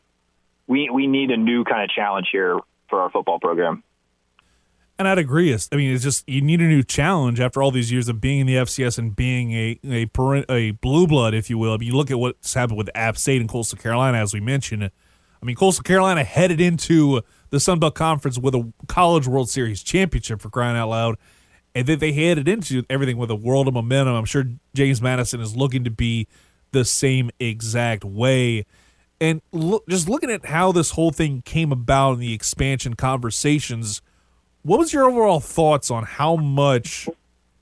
We 0.67 0.89
we 0.89 1.07
need 1.07 1.31
a 1.31 1.37
new 1.37 1.63
kind 1.63 1.83
of 1.83 1.89
challenge 1.89 2.27
here 2.31 2.59
for 2.89 3.01
our 3.01 3.09
football 3.09 3.39
program. 3.39 3.83
And 4.99 5.07
I'd 5.07 5.19
agree. 5.19 5.53
I 5.53 5.75
mean, 5.75 5.93
it's 5.93 6.03
just 6.03 6.27
you 6.27 6.41
need 6.41 6.59
a 6.59 6.67
new 6.67 6.81
challenge 6.81 7.39
after 7.39 7.61
all 7.61 7.69
these 7.69 7.91
years 7.91 8.09
of 8.09 8.19
being 8.19 8.39
in 8.39 8.47
the 8.47 8.55
FCS 8.55 8.97
and 8.97 9.15
being 9.15 9.53
a 9.53 9.79
a, 9.85 10.51
a 10.51 10.71
blue 10.71 11.05
blood, 11.05 11.33
if 11.35 11.49
you 11.49 11.57
will. 11.57 11.81
You 11.81 11.95
look 11.95 12.09
at 12.09 12.17
what's 12.17 12.53
happened 12.55 12.77
with 12.77 12.89
App 12.95 13.17
State 13.17 13.39
and 13.39 13.49
Coastal 13.49 13.77
Carolina, 13.77 14.17
as 14.17 14.33
we 14.33 14.39
mentioned. 14.39 14.83
I 14.83 15.45
mean, 15.45 15.55
Coastal 15.55 15.83
Carolina 15.83 16.23
headed 16.23 16.59
into 16.59 17.21
the 17.51 17.59
Sun 17.59 17.79
Belt 17.79 17.93
Conference 17.93 18.39
with 18.39 18.55
a 18.55 18.73
College 18.87 19.27
World 19.27 19.51
Series 19.51 19.83
championship 19.83 20.41
for 20.41 20.49
crying 20.49 20.75
out 20.75 20.89
loud, 20.89 21.17
and 21.75 21.85
then 21.85 21.99
they 21.99 22.11
headed 22.11 22.47
into 22.47 22.83
everything 22.89 23.17
with 23.17 23.29
a 23.29 23.35
world 23.35 23.67
of 23.67 23.75
momentum. 23.75 24.15
I'm 24.15 24.25
sure 24.25 24.45
James 24.73 24.99
Madison 24.99 25.41
is 25.41 25.55
looking 25.55 25.83
to 25.83 25.91
be 25.91 26.27
the 26.71 26.83
same 26.83 27.29
exact 27.39 28.03
way. 28.03 28.65
And 29.19 29.41
look, 29.51 29.87
just 29.87 30.07
looking 30.07 30.29
at 30.29 30.45
how 30.45 30.71
this 30.71 30.91
whole 30.91 31.11
thing 31.11 31.41
came 31.43 31.71
about 31.71 32.13
in 32.13 32.19
the 32.19 32.33
expansion 32.33 32.95
conversations, 32.95 34.01
what 34.61 34.77
was 34.79 34.93
your 34.93 35.09
overall 35.09 35.39
thoughts 35.39 35.89
on 35.89 36.03
how 36.03 36.35
much 36.35 37.09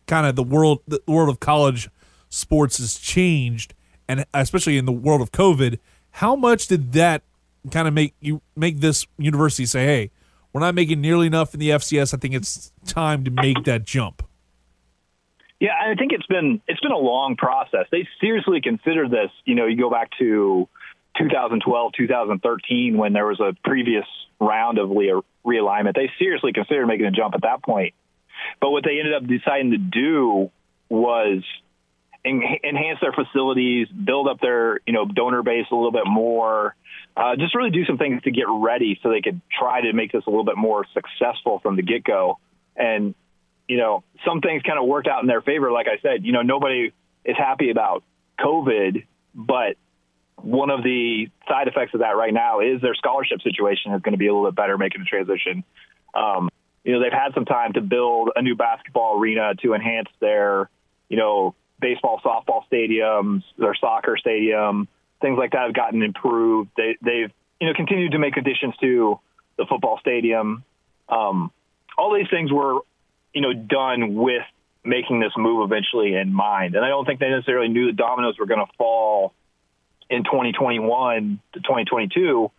kind 0.08 0.28
of 0.28 0.36
the 0.36 0.44
world 0.44 0.82
the 0.88 1.02
world 1.08 1.30
of 1.30 1.40
college 1.40 1.90
sports 2.30 2.78
has 2.78 2.96
changed, 2.96 3.74
and 4.08 4.26
especially 4.34 4.78
in 4.78 4.86
the 4.86 4.92
world 4.92 5.22
of 5.22 5.32
COVID, 5.32 5.80
how 6.12 6.36
much 6.36 6.68
did 6.68 6.92
that 6.94 7.24
kind 7.72 7.88
of 7.88 7.94
make 7.94 8.14
you 8.20 8.42
make 8.56 8.80
this 8.80 9.08
university 9.18 9.66
say, 9.66 9.86
"Hey, 9.86 10.12
we're 10.56 10.62
not 10.62 10.74
making 10.74 11.02
nearly 11.02 11.28
enough 11.28 11.54
in 11.54 11.60
the 11.60 11.70
FCS. 11.72 12.14
I 12.14 12.18
think 12.18 12.34
it's 12.34 12.72
time 12.86 13.26
to 13.26 13.32
make 13.32 13.66
that 13.66 13.84
jump. 13.84 14.24
Yeah, 15.60 15.72
I 15.74 15.96
think 15.96 16.14
it's 16.14 16.26
been 16.28 16.62
it's 16.66 16.80
been 16.80 16.92
a 16.92 16.98
long 16.98 17.36
process. 17.36 17.88
They 17.92 18.08
seriously 18.22 18.62
considered 18.62 19.12
this. 19.12 19.32
You 19.44 19.56
know, 19.56 19.66
you 19.66 19.78
go 19.78 19.90
back 19.90 20.12
to 20.20 20.70
2012, 21.18 21.94
2013 21.98 22.98
when 22.98 23.14
there 23.14 23.26
was 23.26 23.40
a 23.40 23.56
previous 23.64 24.06
round 24.40 24.78
of 24.78 24.90
realignment. 24.90 25.96
They 25.96 26.12
seriously 26.20 26.54
considered 26.54 26.88
making 26.88 27.06
a 27.06 27.12
jump 27.12 27.36
at 27.36 27.42
that 27.42 27.64
point. 27.64 27.94
But 28.60 28.72
what 28.72 28.84
they 28.84 29.00
ended 29.00 29.14
up 29.14 29.26
deciding 29.28 29.72
to 29.72 29.78
do 29.78 30.52
was 30.90 31.44
enhance 32.26 33.00
their 33.02 33.14
facilities, 33.14 33.88
build 33.88 34.28
up 34.28 34.40
their 34.40 34.80
you 34.86 34.94
know 34.94 35.06
donor 35.06 35.44
base 35.44 35.68
a 35.72 35.76
little 35.76 35.92
bit 35.92 36.08
more, 36.08 36.76
uh, 37.18 37.36
just 37.38 37.56
really 37.56 37.70
do 37.70 37.86
some 37.86 37.98
things 37.98 38.22
to 38.24 38.32
get 38.32 38.46
ready 38.50 39.00
so 39.02 39.10
they 39.10 39.22
could 39.22 39.40
try 39.58 39.82
to 39.82 39.94
make 39.94 40.12
this 40.12 40.24
a 40.28 40.30
little 40.30 40.44
bit 40.44 40.58
more 40.58 40.86
successful 40.94 41.60
from 41.60 41.78
the 41.78 41.82
get 41.82 42.04
go. 42.04 42.40
And, 42.76 43.16
you 43.68 43.78
know, 43.78 44.04
some 44.26 44.42
things 44.42 44.64
kind 44.64 44.78
of 44.78 44.86
worked 44.86 45.08
out 45.08 45.22
in 45.22 45.28
their 45.28 45.42
favor. 45.42 45.72
Like 45.72 45.88
I 45.88 46.02
said, 46.02 46.26
you 46.26 46.34
know, 46.34 46.42
nobody 46.42 46.92
is 47.24 47.38
happy 47.38 47.70
about 47.70 48.04
COVID, 48.40 49.06
but 49.34 49.78
one 50.38 50.70
of 50.70 50.84
the 50.84 51.30
side 51.48 51.68
effects 51.68 51.94
of 51.94 52.02
that 52.02 52.16
right 52.16 52.34
now 52.34 52.60
is 52.60 52.82
their 52.82 52.96
scholarship 52.96 53.42
situation 53.42 53.94
is 53.94 54.02
going 54.02 54.14
to 54.14 54.18
be 54.18 54.28
a 54.28 54.34
little 54.34 54.50
bit 54.50 54.56
better 54.56 54.78
making 54.78 55.02
the 55.02 55.06
transition. 55.06 55.64
Um, 56.14 56.50
you 56.84 56.94
know, 56.94 57.02
they've 57.02 57.12
had 57.12 57.34
some 57.34 57.46
time 57.46 57.74
to 57.74 57.82
build 57.82 58.30
a 58.36 58.42
new 58.42 58.56
basketball 58.56 59.20
arena 59.20 59.56
to 59.64 59.74
enhance 59.74 60.10
their, 60.20 60.70
you 61.10 61.18
know, 61.18 61.56
baseball, 61.80 62.22
softball 62.24 62.62
stadiums, 62.72 63.44
their 63.58 63.76
soccer 63.76 64.18
stadium 64.18 64.88
things 65.22 65.38
like 65.38 65.52
that 65.52 65.66
have 65.66 65.74
gotten 65.74 66.02
improved. 66.02 66.70
They, 66.78 66.98
they've 67.02 67.32
you 67.60 67.68
know 67.68 67.74
continued 67.74 68.12
to 68.12 68.20
make 68.20 68.38
additions 68.38 68.76
to 68.82 69.20
the 69.58 69.66
football 69.68 69.98
stadium. 70.00 70.64
Um, 71.10 71.52
all 71.98 72.14
these 72.14 72.30
things 72.30 72.52
were 72.52 72.80
you 73.34 73.42
know 73.42 73.54
done 73.54 74.16
with 74.16 74.44
making 74.84 75.20
this 75.20 75.32
move 75.38 75.70
eventually 75.70 76.16
in 76.16 76.34
mind, 76.34 76.76
and 76.76 76.86
I 76.86 76.90
don't 76.90 77.06
think 77.06 77.20
they 77.20 77.30
necessarily 77.30 77.70
knew 77.70 77.88
the 77.88 77.94
dominoes 77.94 78.38
were 78.38 78.46
going 78.46 78.66
to 78.66 78.72
fall 78.78 79.34
in 80.10 80.24
2021 80.24 81.40
to 81.54 81.60
2022. 81.60 82.52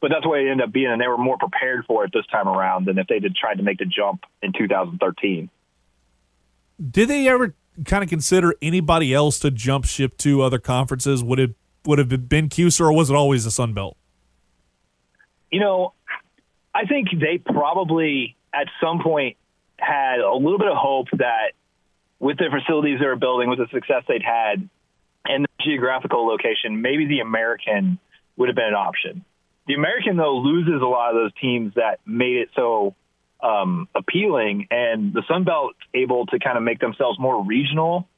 But 0.00 0.10
that's 0.10 0.22
the 0.22 0.28
way 0.28 0.46
it 0.46 0.50
ended 0.50 0.68
up 0.68 0.72
being, 0.72 0.86
and 0.86 1.00
they 1.00 1.08
were 1.08 1.18
more 1.18 1.38
prepared 1.38 1.84
for 1.86 2.04
it 2.04 2.12
this 2.12 2.26
time 2.26 2.46
around 2.46 2.86
than 2.86 2.98
if 2.98 3.08
they 3.08 3.18
had 3.20 3.34
tried 3.34 3.56
to 3.56 3.64
make 3.64 3.78
the 3.78 3.84
jump 3.84 4.24
in 4.42 4.52
2013. 4.52 5.50
Did 6.90 7.08
they 7.08 7.26
ever 7.26 7.54
kind 7.84 8.04
of 8.04 8.08
consider 8.08 8.54
anybody 8.62 9.12
else 9.12 9.40
to 9.40 9.50
jump 9.50 9.84
ship 9.84 10.16
to 10.18 10.42
other 10.42 10.58
conferences? 10.58 11.24
Would 11.24 11.40
it 11.40 11.54
would 11.84 11.98
have 11.98 12.28
been 12.28 12.48
CUSA, 12.48 12.80
or 12.80 12.92
was 12.92 13.10
it 13.10 13.16
always 13.16 13.44
the 13.44 13.50
Sun 13.50 13.72
Belt? 13.72 13.96
You 15.50 15.60
know, 15.60 15.94
I 16.74 16.84
think 16.84 17.08
they 17.18 17.38
probably 17.38 18.36
at 18.52 18.68
some 18.80 19.00
point 19.02 19.36
had 19.78 20.20
a 20.20 20.34
little 20.34 20.58
bit 20.58 20.68
of 20.68 20.76
hope 20.76 21.06
that 21.12 21.52
with 22.20 22.38
the 22.38 22.50
facilities 22.50 23.00
they 23.00 23.06
were 23.06 23.16
building, 23.16 23.48
with 23.48 23.58
the 23.58 23.68
success 23.72 24.04
they'd 24.06 24.22
had, 24.22 24.68
geographical 25.60 26.26
location, 26.26 26.82
maybe 26.82 27.06
the 27.06 27.20
American 27.20 27.98
would 28.36 28.48
have 28.48 28.56
been 28.56 28.68
an 28.68 28.74
option. 28.74 29.24
The 29.66 29.74
American, 29.74 30.16
though, 30.16 30.38
loses 30.38 30.80
a 30.80 30.86
lot 30.86 31.10
of 31.10 31.16
those 31.16 31.32
teams 31.40 31.74
that 31.74 32.00
made 32.06 32.36
it 32.36 32.48
so 32.54 32.94
um, 33.42 33.88
appealing, 33.94 34.68
and 34.70 35.12
the 35.12 35.22
Sun 35.28 35.44
Belt 35.44 35.74
able 35.94 36.26
to 36.26 36.38
kind 36.38 36.56
of 36.56 36.64
make 36.64 36.80
themselves 36.80 37.18
more 37.18 37.44
regional 37.44 38.08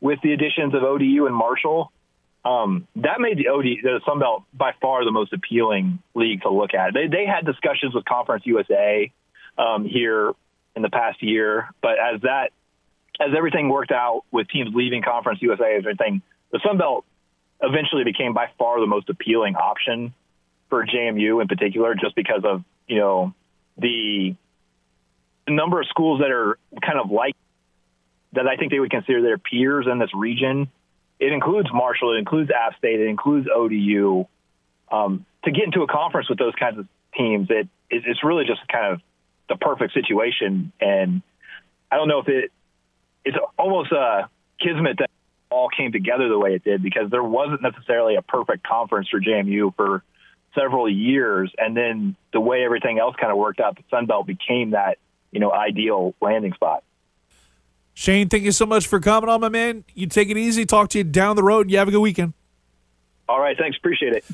with 0.00 0.18
the 0.22 0.32
additions 0.32 0.74
of 0.74 0.82
ODU 0.82 1.26
and 1.26 1.34
Marshall 1.34 1.92
um, 2.44 2.86
that 2.96 3.20
made 3.20 3.36
the 3.36 3.48
OD 3.48 3.64
the 3.82 4.00
Sun 4.06 4.18
Belt 4.18 4.44
by 4.54 4.72
far 4.80 5.04
the 5.04 5.10
most 5.10 5.32
appealing 5.32 5.98
league 6.14 6.42
to 6.42 6.50
look 6.50 6.72
at. 6.74 6.94
They 6.94 7.06
they 7.06 7.26
had 7.26 7.44
discussions 7.44 7.94
with 7.94 8.04
Conference 8.04 8.44
USA 8.46 9.12
um, 9.58 9.84
here 9.84 10.32
in 10.74 10.82
the 10.82 10.88
past 10.88 11.22
year, 11.22 11.68
but 11.82 11.98
as 11.98 12.22
that 12.22 12.50
as 13.20 13.34
everything 13.36 13.68
worked 13.68 13.92
out 13.92 14.22
with 14.30 14.48
teams 14.48 14.70
leaving 14.74 15.02
Conference 15.02 15.42
USA, 15.42 15.76
everything 15.76 16.22
the 16.52 16.60
Sun 16.64 16.78
Belt 16.78 17.04
eventually 17.62 18.04
became 18.04 18.32
by 18.32 18.48
far 18.58 18.80
the 18.80 18.86
most 18.86 19.08
appealing 19.08 19.56
option 19.56 20.14
for 20.68 20.84
JMU 20.86 21.40
in 21.42 21.48
particular, 21.48 21.94
just 21.94 22.14
because 22.14 22.42
of 22.44 22.64
you 22.86 22.98
know 22.98 23.34
the 23.78 24.34
number 25.48 25.80
of 25.80 25.88
schools 25.88 26.20
that 26.20 26.30
are 26.30 26.58
kind 26.80 26.98
of 26.98 27.10
like 27.10 27.34
that. 28.32 28.46
I 28.46 28.56
think 28.56 28.70
they 28.70 28.78
would 28.78 28.90
consider 28.90 29.22
their 29.22 29.38
peers 29.38 29.86
in 29.90 29.98
this 29.98 30.14
region 30.14 30.70
it 31.20 31.32
includes 31.32 31.68
Marshall, 31.72 32.14
it 32.14 32.18
includes 32.18 32.50
App 32.50 32.76
State, 32.78 32.98
it 32.98 33.06
includes 33.06 33.46
ODU. 33.54 34.26
Um, 34.90 35.26
to 35.44 35.50
get 35.52 35.64
into 35.64 35.82
a 35.82 35.86
conference 35.86 36.28
with 36.28 36.38
those 36.38 36.54
kinds 36.58 36.78
of 36.78 36.88
teams, 37.16 37.48
it, 37.50 37.68
it, 37.90 38.02
it's 38.06 38.24
really 38.24 38.46
just 38.46 38.66
kind 38.68 38.94
of 38.94 39.00
the 39.48 39.56
perfect 39.56 39.92
situation. 39.92 40.72
And 40.80 41.22
I 41.92 41.96
don't 41.96 42.08
know 42.08 42.20
if 42.20 42.28
it 42.28 42.50
it's 43.22 43.36
almost 43.58 43.92
a 43.92 44.30
kismet 44.58 44.96
that 44.98 45.10
all 45.50 45.68
came 45.68 45.92
together 45.92 46.28
the 46.28 46.38
way 46.38 46.54
it 46.54 46.64
did 46.64 46.82
because 46.82 47.10
there 47.10 47.22
wasn't 47.22 47.62
necessarily 47.62 48.16
a 48.16 48.22
perfect 48.22 48.66
conference 48.66 49.08
for 49.08 49.20
JMU 49.20 49.74
for 49.76 50.02
several 50.54 50.88
years, 50.88 51.52
and 51.58 51.76
then 51.76 52.16
the 52.32 52.40
way 52.40 52.64
everything 52.64 52.98
else 52.98 53.16
kind 53.16 53.30
of 53.30 53.38
worked 53.38 53.60
out, 53.60 53.76
the 53.76 53.84
Sun 53.90 54.06
Belt 54.06 54.26
became 54.26 54.70
that 54.70 54.98
you 55.30 55.40
know 55.40 55.52
ideal 55.52 56.14
landing 56.20 56.52
spot. 56.54 56.82
Shane, 57.94 58.28
thank 58.28 58.44
you 58.44 58.52
so 58.52 58.66
much 58.66 58.86
for 58.86 59.00
coming 59.00 59.28
on, 59.28 59.40
my 59.40 59.48
man. 59.48 59.84
You 59.94 60.06
take 60.06 60.30
it 60.30 60.36
easy. 60.36 60.64
Talk 60.64 60.88
to 60.90 60.98
you 60.98 61.04
down 61.04 61.36
the 61.36 61.42
road. 61.42 61.70
You 61.70 61.78
have 61.78 61.88
a 61.88 61.90
good 61.90 62.00
weekend. 62.00 62.32
All 63.28 63.40
right. 63.40 63.56
Thanks. 63.58 63.76
Appreciate 63.76 64.12
it. 64.14 64.24